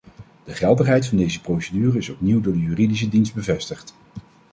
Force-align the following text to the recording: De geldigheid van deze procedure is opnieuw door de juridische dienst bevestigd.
De 0.43 0.53
geldigheid 0.53 1.07
van 1.07 1.17
deze 1.17 1.41
procedure 1.41 1.97
is 1.97 2.09
opnieuw 2.09 2.41
door 2.41 2.53
de 2.53 2.59
juridische 2.61 3.09
dienst 3.09 3.33
bevestigd. 3.33 3.93